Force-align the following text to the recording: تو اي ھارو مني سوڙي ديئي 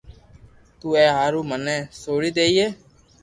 تو 0.79 0.87
اي 0.97 1.05
ھارو 1.17 1.41
مني 1.49 1.77
سوڙي 2.01 2.31
ديئي 2.37 2.65